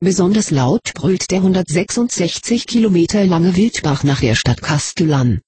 Besonders 0.00 0.50
laut 0.50 0.92
brüllt 0.94 1.30
der 1.30 1.38
166 1.38 2.66
Kilometer 2.66 3.24
lange 3.24 3.56
Wildbach 3.56 4.04
nach 4.04 4.20
der 4.20 4.34
Stadt 4.34 4.60
Castellan. 4.60 5.40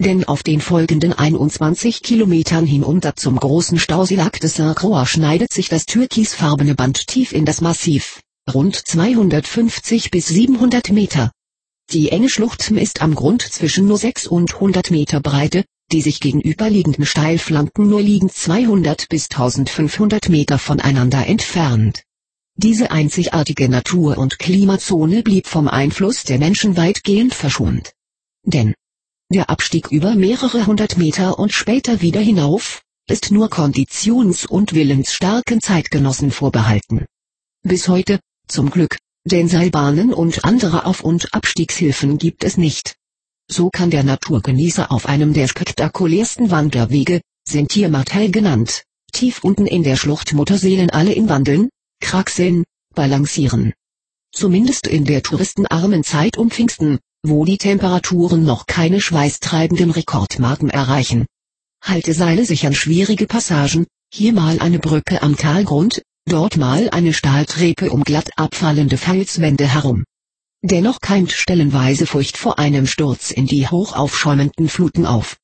Denn 0.00 0.24
auf 0.24 0.42
den 0.42 0.60
folgenden 0.60 1.12
21 1.12 2.02
Kilometern 2.02 2.64
hinunter 2.64 3.16
zum 3.16 3.36
großen 3.36 3.78
Stausee 3.78 4.14
Lac 4.14 4.40
de 4.40 4.48
Saint-Croix 4.48 5.08
schneidet 5.08 5.52
sich 5.52 5.68
das 5.68 5.86
türkisfarbene 5.86 6.74
Band 6.74 7.06
tief 7.08 7.32
in 7.32 7.44
das 7.44 7.60
Massiv, 7.60 8.20
rund 8.52 8.76
250 8.76 10.10
bis 10.10 10.28
700 10.28 10.90
Meter. 10.90 11.32
Die 11.90 12.10
enge 12.10 12.28
Schlucht 12.28 12.70
ist 12.70 13.00
am 13.00 13.14
Grund 13.14 13.40
zwischen 13.40 13.86
nur 13.86 13.96
6 13.96 14.26
und 14.26 14.52
100 14.52 14.90
Meter 14.90 15.20
Breite, 15.20 15.64
die 15.90 16.02
sich 16.02 16.20
gegenüberliegenden 16.20 17.06
Steilflanken 17.06 17.88
nur 17.88 18.02
liegend 18.02 18.32
200 18.32 19.08
bis 19.08 19.30
1500 19.30 20.28
Meter 20.28 20.58
voneinander 20.58 21.26
entfernt. 21.26 22.02
Diese 22.56 22.90
einzigartige 22.90 23.70
Natur- 23.70 24.18
und 24.18 24.38
Klimazone 24.38 25.22
blieb 25.22 25.46
vom 25.46 25.66
Einfluss 25.66 26.24
der 26.24 26.38
Menschen 26.38 26.76
weitgehend 26.76 27.32
verschont. 27.32 27.94
Denn 28.44 28.74
der 29.30 29.48
Abstieg 29.48 29.90
über 29.90 30.14
mehrere 30.14 30.66
hundert 30.66 30.98
Meter 30.98 31.38
und 31.38 31.52
später 31.52 32.02
wieder 32.02 32.20
hinauf, 32.20 32.82
ist 33.06 33.30
nur 33.30 33.48
konditions- 33.48 34.46
und 34.46 34.74
willensstarken 34.74 35.62
Zeitgenossen 35.62 36.32
vorbehalten. 36.32 37.06
Bis 37.62 37.88
heute, 37.88 38.20
zum 38.46 38.68
Glück, 38.70 38.98
denn 39.28 39.48
Seilbahnen 39.48 40.12
und 40.12 40.44
andere 40.44 40.86
Auf- 40.86 41.04
und 41.04 41.32
Abstiegshilfen 41.32 42.18
gibt 42.18 42.44
es 42.44 42.56
nicht. 42.56 42.96
So 43.50 43.70
kann 43.70 43.90
der 43.90 44.02
Naturgenießer 44.02 44.90
auf 44.90 45.06
einem 45.06 45.32
der 45.32 45.48
spektakulärsten 45.48 46.50
Wanderwege, 46.50 47.20
Sentiermartel 47.46 48.30
genannt, 48.30 48.84
tief 49.12 49.44
unten 49.44 49.66
in 49.66 49.82
der 49.82 49.96
Schlucht 49.96 50.34
Mutterseelen 50.34 50.90
alle 50.90 51.12
in 51.12 51.28
Wandeln, 51.28 51.68
Kraxeln, 52.00 52.64
balancieren. 52.94 53.72
Zumindest 54.32 54.86
in 54.86 55.04
der 55.04 55.22
touristenarmen 55.22 56.04
Zeit 56.04 56.36
um 56.36 56.50
Pfingsten, 56.50 56.98
wo 57.22 57.44
die 57.44 57.58
Temperaturen 57.58 58.44
noch 58.44 58.66
keine 58.66 59.00
schweißtreibenden 59.00 59.90
Rekordmarken 59.90 60.70
erreichen. 60.70 61.26
Halteseile 61.82 62.44
sichern 62.44 62.74
schwierige 62.74 63.26
Passagen, 63.26 63.86
hier 64.12 64.32
mal 64.32 64.58
eine 64.58 64.78
Brücke 64.78 65.22
am 65.22 65.36
Talgrund, 65.36 66.02
dort 66.28 66.56
mal 66.56 66.88
eine 66.90 67.12
Stahltreppe 67.12 67.90
um 67.90 68.04
glatt 68.04 68.30
abfallende 68.36 68.96
Felswände 68.96 69.66
herum. 69.66 70.04
Dennoch 70.62 71.00
keimt 71.00 71.32
stellenweise 71.32 72.06
Furcht 72.06 72.36
vor 72.36 72.58
einem 72.58 72.86
Sturz 72.86 73.30
in 73.30 73.46
die 73.46 73.68
hochaufschäumenden 73.68 74.68
Fluten 74.68 75.06
auf. 75.06 75.36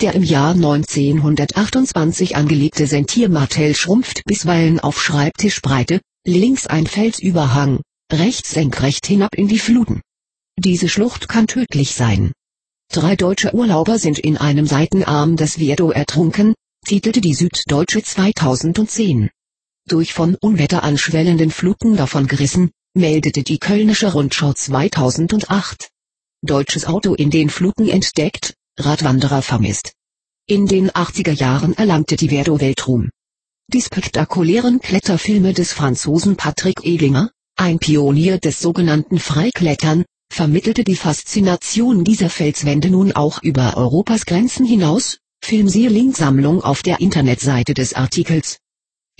Der 0.00 0.14
im 0.14 0.22
Jahr 0.22 0.54
1928 0.54 2.36
angelegte 2.36 2.86
Sentiermartell 2.86 3.76
schrumpft 3.76 4.24
bisweilen 4.24 4.80
auf 4.80 5.02
Schreibtischbreite, 5.02 6.00
links 6.26 6.66
ein 6.66 6.86
Felsüberhang, 6.86 7.80
rechts 8.12 8.50
senkrecht 8.52 9.06
hinab 9.06 9.34
in 9.34 9.48
die 9.48 9.58
Fluten. 9.58 10.00
Diese 10.58 10.88
Schlucht 10.88 11.28
kann 11.28 11.46
tödlich 11.46 11.94
sein. 11.94 12.32
Drei 12.92 13.16
deutsche 13.16 13.54
Urlauber 13.54 13.98
sind 13.98 14.18
in 14.18 14.36
einem 14.36 14.66
Seitenarm 14.66 15.36
des 15.36 15.56
Verdo 15.56 15.90
ertrunken, 15.90 16.54
titelte 16.86 17.20
die 17.20 17.34
Süddeutsche 17.34 18.02
2010. 18.02 19.30
Durch 19.88 20.14
von 20.14 20.36
Unwetter 20.36 20.84
anschwellenden 20.84 21.50
Fluten 21.50 21.96
davongerissen, 21.96 22.70
meldete 22.94 23.42
die 23.42 23.58
Kölnische 23.58 24.12
Rundschau 24.12 24.52
2008. 24.52 25.88
Deutsches 26.42 26.86
Auto 26.86 27.14
in 27.14 27.30
den 27.30 27.50
Fluten 27.50 27.88
entdeckt, 27.88 28.54
Radwanderer 28.78 29.42
vermisst. 29.42 29.92
In 30.46 30.66
den 30.66 30.90
80er 30.90 31.32
Jahren 31.32 31.74
erlangte 31.74 32.16
die 32.16 32.28
Verdo 32.28 32.60
Weltruhm. 32.60 33.10
Die 33.68 33.82
spektakulären 33.82 34.80
Kletterfilme 34.80 35.52
des 35.52 35.72
Franzosen 35.72 36.36
Patrick 36.36 36.84
Edinger, 36.84 37.30
ein 37.56 37.78
Pionier 37.78 38.38
des 38.38 38.60
sogenannten 38.60 39.18
Freiklettern, 39.18 40.04
vermittelte 40.32 40.84
die 40.84 40.96
Faszination 40.96 42.04
dieser 42.04 42.30
Felswände 42.30 42.90
nun 42.90 43.12
auch 43.12 43.42
über 43.42 43.76
Europas 43.76 44.26
Grenzen 44.26 44.64
hinaus, 44.64 45.18
Filmsiehe 45.44 45.88
Linksammlung 45.88 46.62
auf 46.62 46.82
der 46.82 47.00
Internetseite 47.00 47.74
des 47.74 47.94
Artikels. 47.94 48.58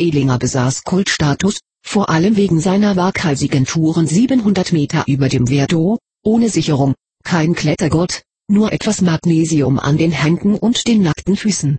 Edinger 0.02 0.36
besaß 0.36 0.82
Kultstatus, 0.82 1.60
vor 1.80 2.10
allem 2.10 2.36
wegen 2.36 2.58
seiner 2.58 2.96
waghalsigen 2.96 3.64
Touren 3.64 4.08
700 4.08 4.72
Meter 4.72 5.04
über 5.06 5.28
dem 5.28 5.46
Verdo, 5.46 5.98
ohne 6.24 6.48
Sicherung, 6.48 6.94
kein 7.22 7.54
Klettergurt, 7.54 8.24
nur 8.48 8.72
etwas 8.72 9.00
Magnesium 9.00 9.78
an 9.78 9.98
den 9.98 10.10
Händen 10.10 10.56
und 10.56 10.88
den 10.88 11.02
nackten 11.02 11.36
Füßen. 11.36 11.78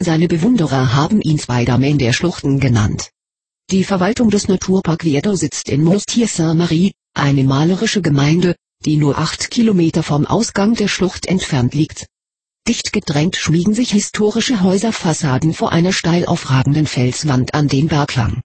Seine 0.00 0.28
Bewunderer 0.28 0.94
haben 0.94 1.20
ihn 1.20 1.38
Spider-Man 1.38 1.98
der 1.98 2.14
Schluchten 2.14 2.58
genannt. 2.58 3.10
Die 3.70 3.84
Verwaltung 3.84 4.30
des 4.30 4.48
Naturpark 4.48 5.02
Verdo 5.02 5.34
sitzt 5.34 5.68
in 5.68 5.84
Mostier-Saint-Marie, 5.84 6.92
eine 7.12 7.44
malerische 7.44 8.00
Gemeinde, 8.00 8.56
die 8.86 8.96
nur 8.96 9.18
acht 9.18 9.50
Kilometer 9.50 10.02
vom 10.02 10.24
Ausgang 10.24 10.74
der 10.74 10.88
Schlucht 10.88 11.26
entfernt 11.26 11.74
liegt. 11.74 12.06
Dicht 12.68 12.92
gedrängt 12.92 13.36
schmiegen 13.36 13.72
sich 13.72 13.92
historische 13.92 14.60
Häuserfassaden 14.60 15.54
vor 15.54 15.72
einer 15.72 15.94
steil 15.94 16.26
aufragenden 16.26 16.86
Felswand 16.86 17.54
an 17.54 17.66
den 17.66 17.88
Berghang. 17.88 18.42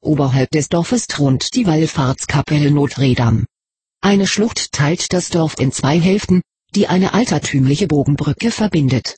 Oberhalb 0.00 0.50
des 0.52 0.68
Dorfes 0.68 1.08
thront 1.08 1.56
die 1.56 1.66
Wallfahrtskapelle 1.66 2.70
Notre 2.70 3.14
Dame. 3.14 3.46
Eine 4.00 4.28
Schlucht 4.28 4.70
teilt 4.70 5.12
das 5.12 5.28
Dorf 5.28 5.56
in 5.58 5.72
zwei 5.72 5.98
Hälften, 5.98 6.40
die 6.76 6.86
eine 6.86 7.14
altertümliche 7.14 7.88
Bogenbrücke 7.88 8.52
verbindet. 8.52 9.16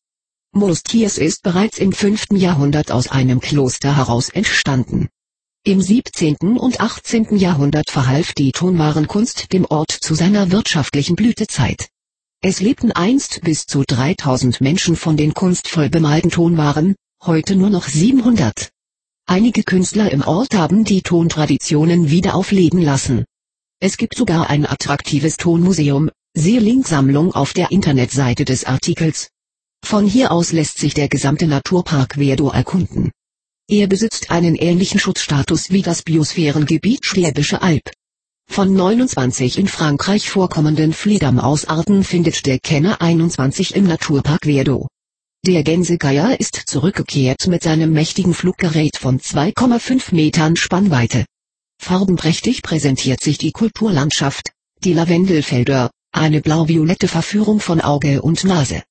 Mostiers 0.53 1.19
ist 1.19 1.43
bereits 1.43 1.77
im 1.77 1.93
5. 1.93 2.28
Jahrhundert 2.31 2.91
aus 2.91 3.09
einem 3.09 3.41
Kloster 3.41 3.95
heraus 3.95 4.31
entstanden. 4.31 5.09
Im 5.65 5.83
17. 5.83 6.37
und 6.56 6.81
18. 6.81 7.37
Jahrhundert 7.37 7.91
verhalf 7.91 8.33
die 8.33 8.53
Tonwarenkunst 8.53 9.53
dem 9.53 9.66
Ort 9.66 9.91
zu 9.91 10.15
seiner 10.15 10.50
wirtschaftlichen 10.50 11.15
Blütezeit. 11.15 11.89
Es 12.49 12.61
lebten 12.61 12.93
einst 12.93 13.41
bis 13.43 13.67
zu 13.67 13.83
3000 13.85 14.61
Menschen 14.61 14.95
von 14.95 15.17
den 15.17 15.35
kunstvoll 15.35 15.89
bemalten 15.89 16.31
Tonwaren, 16.31 16.95
heute 17.25 17.57
nur 17.57 17.71
noch 17.71 17.89
700. 17.89 18.71
Einige 19.27 19.65
Künstler 19.65 20.13
im 20.13 20.22
Ort 20.22 20.55
haben 20.55 20.84
die 20.84 21.03
Tontraditionen 21.03 22.09
wieder 22.09 22.37
aufleben 22.37 22.81
lassen. 22.81 23.25
Es 23.81 23.97
gibt 23.97 24.16
sogar 24.16 24.49
ein 24.49 24.65
attraktives 24.65 25.39
Tonmuseum, 25.39 26.10
siehe 26.34 26.60
Linksammlung 26.60 27.34
auf 27.34 27.53
der 27.53 27.72
Internetseite 27.72 28.45
des 28.45 28.65
Artikels. 28.65 29.31
Von 29.84 30.07
hier 30.07 30.31
aus 30.31 30.53
lässt 30.53 30.78
sich 30.78 30.95
der 30.95 31.09
gesamte 31.09 31.49
Naturpark 31.49 32.15
Verdo 32.15 32.51
erkunden. 32.51 33.10
Er 33.69 33.89
besitzt 33.89 34.31
einen 34.31 34.55
ähnlichen 34.55 35.01
Schutzstatus 35.01 35.71
wie 35.71 35.83
das 35.83 36.03
Biosphärengebiet 36.03 37.05
Schwäbische 37.05 37.60
Alb. 37.60 37.91
Von 38.57 38.72
29 38.72 39.59
in 39.59 39.69
Frankreich 39.69 40.31
vorkommenden 40.31 40.95
Fledermausarten 40.95 42.04
findet 42.04 42.47
der 42.47 42.59
Kenner 42.59 43.03
21 43.03 43.77
im 43.77 43.84
Naturpark 43.84 44.47
Verdo. 44.47 44.89
Der 45.47 45.63
Gänsegeier 45.63 46.41
ist 46.41 46.63
zurückgekehrt 46.66 47.48
mit 47.48 47.63
seinem 47.63 47.93
mächtigen 47.93 48.33
Fluggerät 48.33 48.97
von 48.97 49.21
2,5 49.21 50.15
Metern 50.15 50.57
Spannweite. 50.57 51.27
Farbenprächtig 51.78 52.63
präsentiert 52.63 53.21
sich 53.21 53.37
die 53.37 53.53
Kulturlandschaft, 53.53 54.53
die 54.83 54.95
Lavendelfelder, 54.95 55.91
eine 56.13 56.41
blau-violette 56.41 57.09
Verführung 57.09 57.60
von 57.60 57.83
Auge 57.83 58.22
und 58.22 58.43
Nase. 58.45 58.83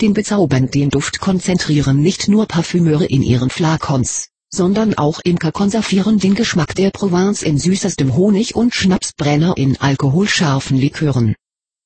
Den 0.00 0.14
bezaubernden 0.14 0.88
Duft 0.88 1.20
konzentrieren 1.20 2.00
nicht 2.00 2.28
nur 2.28 2.46
Parfümeure 2.46 3.06
in 3.06 3.22
ihren 3.22 3.50
Flakons, 3.50 4.29
sondern 4.52 4.94
auch 4.94 5.20
Imker 5.22 5.52
konservieren 5.52 6.18
den 6.18 6.34
Geschmack 6.34 6.74
der 6.74 6.90
Provence 6.90 7.42
in 7.42 7.58
süßestem 7.58 8.14
Honig 8.16 8.54
und 8.54 8.74
Schnapsbrenner 8.74 9.54
in 9.56 9.80
alkoholscharfen 9.80 10.76
Likören. 10.76 11.34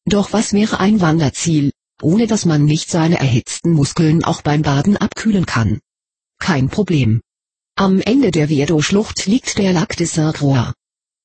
Doch 0.06 0.32
was 0.32 0.52
wäre 0.52 0.81
ein 0.81 1.00
Wanderziel, 1.00 1.72
ohne 2.02 2.26
dass 2.26 2.44
man 2.44 2.64
nicht 2.64 2.90
seine 2.90 3.19
erhitzten 3.19 3.72
Muskeln 3.72 4.25
auch 4.25 4.43
beim 4.43 4.62
Baden 4.62 4.96
abkühlen 4.96 5.46
kann? 5.46 5.81
Kein 6.38 6.69
Problem. 6.69 7.20
Am 7.76 8.00
Ende 8.00 8.31
der 8.31 8.49
Viado-Schlucht 8.49 9.26
liegt 9.26 9.58
der 9.58 9.72
Lac 9.72 9.96
de 9.96 10.06
Saint-Croix. 10.06 10.72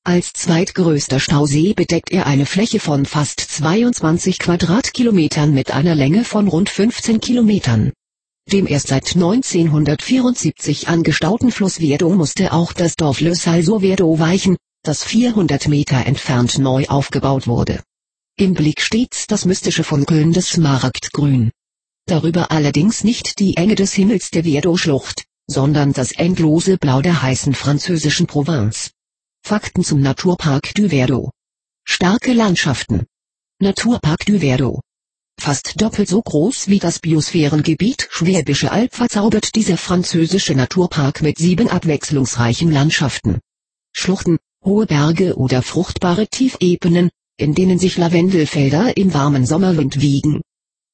Als 0.02 0.32
zweitgrößter 0.32 1.20
Stausee 1.20 1.74
bedeckt 1.74 2.10
er 2.10 2.26
eine 2.26 2.46
Fläche 2.46 2.80
von 2.80 3.04
fast 3.04 3.38
22 3.40 4.38
Quadratkilometern 4.38 5.52
mit 5.52 5.72
einer 5.72 5.94
Länge 5.94 6.24
von 6.24 6.48
rund 6.48 6.70
15 6.70 7.20
Kilometern. 7.20 7.92
Dem 8.52 8.66
erst 8.66 8.88
seit 8.88 9.14
1974 9.14 10.88
angestauten 10.88 11.52
Fluss 11.52 11.78
Viado 11.78 12.10
musste 12.10 12.52
auch 12.52 12.72
das 12.72 12.96
Dorf 12.96 13.20
Le 13.20 13.36
Salso 13.36 13.80
Viado 13.80 14.18
weichen, 14.18 14.56
das 14.82 15.04
400 15.04 15.68
Meter 15.68 16.04
entfernt 16.04 16.58
neu 16.58 16.84
aufgebaut 16.88 17.46
wurde. 17.46 17.80
Im 18.36 18.54
Blick 18.54 18.80
stets 18.80 19.28
das 19.28 19.44
mystische 19.44 19.84
Funkeln 19.84 20.32
des 20.32 20.48
Smaragdgrün. 20.48 21.52
Darüber 22.06 22.50
allerdings 22.50 23.04
nicht 23.04 23.38
die 23.38 23.56
Enge 23.56 23.76
des 23.76 23.92
Himmels 23.92 24.30
der 24.30 24.44
Viado-Schlucht, 24.44 25.26
sondern 25.46 25.92
das 25.92 26.10
endlose 26.10 26.76
Blau 26.76 27.02
der 27.02 27.22
heißen 27.22 27.54
französischen 27.54 28.26
Provence. 28.26 28.90
Fakten 29.44 29.84
zum 29.84 30.00
Naturpark 30.00 30.74
du 30.74 30.88
Verdo. 30.88 31.30
Starke 31.84 32.32
Landschaften. 32.32 33.06
Naturpark 33.60 34.26
du 34.26 34.40
Verdo. 34.40 34.80
Fast 35.40 35.80
doppelt 35.80 36.06
so 36.06 36.20
groß 36.20 36.68
wie 36.68 36.80
das 36.80 36.98
Biosphärengebiet 36.98 38.08
Schwäbische 38.10 38.72
Alb 38.72 38.94
verzaubert 38.94 39.54
dieser 39.54 39.78
französische 39.78 40.54
Naturpark 40.54 41.22
mit 41.22 41.38
sieben 41.38 41.70
abwechslungsreichen 41.70 42.70
Landschaften. 42.70 43.40
Schluchten, 43.90 44.36
hohe 44.62 44.84
Berge 44.84 45.36
oder 45.36 45.62
fruchtbare 45.62 46.26
Tiefebenen, 46.26 47.08
in 47.38 47.54
denen 47.54 47.78
sich 47.78 47.96
Lavendelfelder 47.96 48.98
im 48.98 49.14
warmen 49.14 49.46
Sommerwind 49.46 50.02
wiegen. 50.02 50.42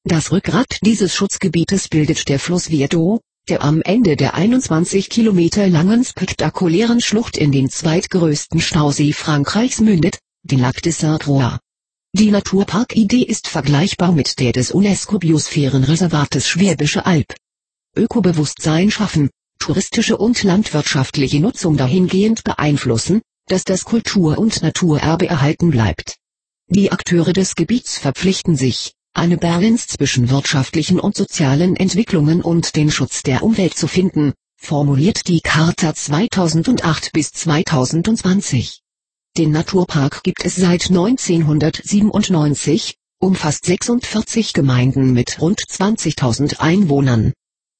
Das 0.05 0.31
Rückgrat 0.31 0.79
dieses 0.81 1.13
Schutzgebietes 1.13 1.89
bildet 1.89 2.29
der 2.29 2.39
Fluss 2.39 2.67
Vierdo, 2.67 3.19
der 3.49 3.61
am 3.63 3.81
Ende 3.81 4.15
der 4.15 4.33
21 4.33 5.09
Kilometer 5.09 5.67
langen 5.67 6.05
spektakulären 6.05 7.01
Schlucht 7.01 7.35
in 7.35 7.51
den 7.51 7.69
zweitgrößten 7.69 8.61
Stausee 8.61 9.11
Frankreichs 9.11 9.81
mündet, 9.81 10.19
den 10.43 10.59
Lac 10.59 10.81
de 10.81 10.93
Saint-Croix. 10.93 11.59
Die 12.17 12.31
Naturparkidee 12.31 13.21
ist 13.21 13.47
vergleichbar 13.47 14.11
mit 14.11 14.39
der 14.39 14.51
des 14.51 14.71
UNESCO-Biosphärenreservates 14.71 16.47
Schwäbische 16.47 17.05
Alb. 17.05 17.35
Ökobewusstsein 17.95 18.89
schaffen, 18.89 19.29
touristische 19.59 20.17
und 20.17 20.41
landwirtschaftliche 20.41 21.39
Nutzung 21.39 21.77
dahingehend 21.77 22.43
beeinflussen, 22.43 23.21
dass 23.45 23.65
das 23.65 23.85
Kultur- 23.85 24.39
und 24.39 24.63
Naturerbe 24.63 25.27
erhalten 25.27 25.69
bleibt. 25.69 26.15
Die 26.69 26.91
Akteure 26.91 27.33
des 27.33 27.53
Gebiets 27.53 27.99
verpflichten 27.99 28.55
sich, 28.55 28.93
eine 29.13 29.37
Balance 29.37 29.85
zwischen 29.87 30.31
wirtschaftlichen 30.31 30.99
und 30.99 31.15
sozialen 31.15 31.75
Entwicklungen 31.75 32.41
und 32.41 32.75
den 32.75 32.89
Schutz 32.89 33.21
der 33.21 33.43
Umwelt 33.43 33.75
zu 33.75 33.87
finden, 33.87 34.33
formuliert 34.59 35.27
die 35.27 35.41
Charta 35.41 35.93
2008 35.93 37.11
bis 37.13 37.29
2020. 37.29 38.81
Den 39.37 39.51
Naturpark 39.51 40.23
gibt 40.23 40.43
es 40.45 40.55
seit 40.55 40.89
1997, 40.89 42.95
umfasst 43.19 43.65
46 43.65 44.53
Gemeinden 44.53 45.13
mit 45.13 45.39
rund 45.39 45.61
20.000 45.61 46.57
Einwohnern. 46.57 47.33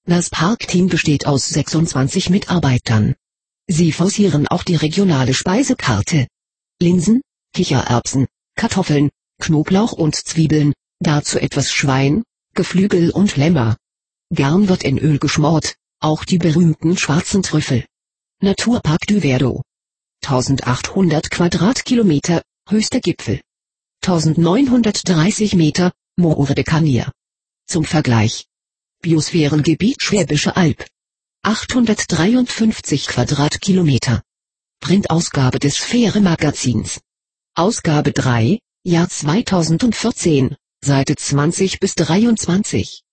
Das 0.06 0.30
Parkteam 0.30 0.88
besteht 0.88 1.26
aus 1.26 1.50
26 1.50 2.30
Mitarbeitern. 2.30 3.16
Sie 3.66 3.92
forcieren 3.92 4.48
auch 4.48 4.62
die 4.62 4.76
regionale 4.76 5.34
Speisekarte. 5.34 6.28
Linsen, 6.80 7.24
Kichererbsen, 7.56 8.28
Kartoffeln, 8.56 9.10
Knoblauch 9.42 9.94
und 9.94 10.14
Zwiebeln, 10.14 10.74
dazu 11.00 11.40
etwas 11.40 11.72
Schwein, 11.72 12.22
Geflügel 12.54 13.10
und 13.10 13.36
Lämmer. 13.36 13.78
Gern 14.30 14.70
wird 14.70 14.84
in 14.84 15.00
Öl 15.00 15.18
geschmort, 15.18 15.74
auch 16.02 16.24
die 16.24 16.38
berühmten 16.38 16.98
schwarzen 16.98 17.42
Trüffel. 17.42 17.84
Naturpark 18.42 19.08
du 19.08 19.22
Verdo. 19.22 19.64
1800 20.24 21.32
Quadratkilometer, 21.32 22.42
höchster 22.68 23.00
Gipfel. 23.00 23.42
1930 24.04 25.54
Meter, 25.56 25.92
Moore 26.18 26.54
de 26.54 26.64
Canier. 26.64 27.12
Zum 27.66 27.84
Vergleich. 27.84 28.46
Biosphärengebiet 29.02 30.02
Schwäbische 30.02 30.56
Alb. 30.56 30.86
853 31.44 33.08
Quadratkilometer. 33.08 34.22
Printausgabe 34.80 35.60
des 35.60 35.76
Sphäre 35.78 36.20
Magazins. 36.20 37.00
Ausgabe 37.56 38.12
3, 38.12 38.60
Jahr 38.84 39.10
2014, 39.10 40.56
Seite 40.84 41.16
20 41.16 41.80
bis 41.80 41.96
23. 41.96 43.04